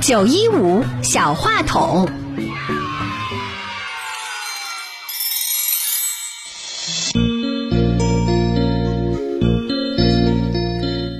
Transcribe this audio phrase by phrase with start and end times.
[0.00, 2.08] 九一五小话筒。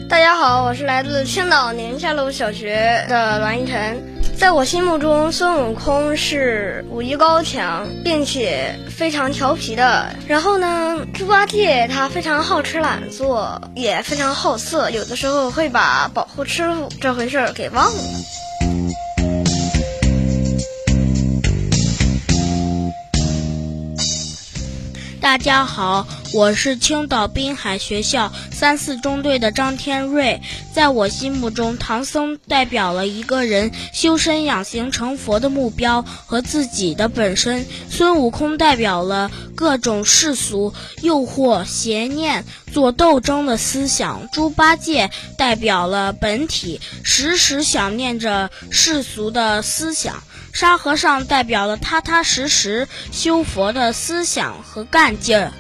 [0.09, 4.18] 大家好，我是来自青岛宁夏路小学的栾一晨。
[4.39, 10.15] 在我心目中，孙悟空是武艺高强，并且非常调皮的。
[10.29, 18.01] 然后呢，猪八戒他非常好吃懒做，也非常好色，有的时候会把保护师傅这回事儿给忘了。
[25.21, 30.43] 大家好，我是青岛滨海学校三四中队的张天瑞。
[30.75, 50.23] 在我心目中，唐僧代表了一个人修身养形成佛的目标和自己的本身；孙悟空代表了各种世俗诱惑、邪念做斗争的思想；猪八戒代表了本体，时时想念着世俗的思想。
[50.53, 55.53] 沙和尚代表了踏踏实实修佛的思想和干劲儿。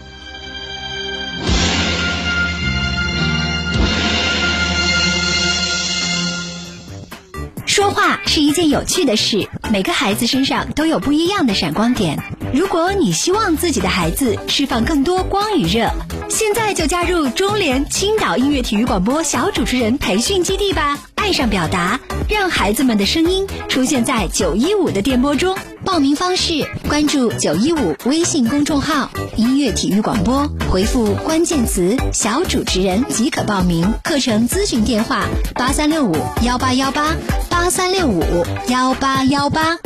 [7.78, 12.18] 说话是一件有趣的事，每个孩子身上都有不一样的闪光点。
[12.52, 15.88] 如果你希望自己的孩子释放更多光与热，
[16.28, 20.98] 现在就加入中联青岛音乐体育广播小主持人培训基地吧！
[21.28, 25.54] 爱上表达，让孩子们的声音出现在九一五的电波中。
[25.84, 33.92] 报名方式：关注九一五微信公众号“音乐体育广播”，回复关键词“小主持人”即可报名。
[34.02, 37.14] 课程咨询电话：八三六五幺八幺八
[37.50, 38.24] 八三六五
[38.68, 39.76] 幺八幺八。